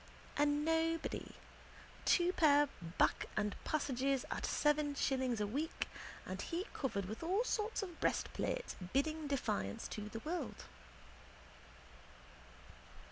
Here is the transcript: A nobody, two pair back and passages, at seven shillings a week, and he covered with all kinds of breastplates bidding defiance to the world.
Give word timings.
A 0.35 0.47
nobody, 0.47 1.33
two 2.05 2.33
pair 2.33 2.69
back 2.97 3.27
and 3.37 3.55
passages, 3.63 4.25
at 4.31 4.47
seven 4.47 4.95
shillings 4.95 5.39
a 5.39 5.45
week, 5.45 5.87
and 6.25 6.41
he 6.41 6.65
covered 6.73 7.05
with 7.05 7.21
all 7.21 7.43
kinds 7.43 7.83
of 7.83 7.99
breastplates 8.01 8.75
bidding 8.93 9.27
defiance 9.27 9.87
to 9.89 10.09
the 10.09 10.17
world. 10.21 10.65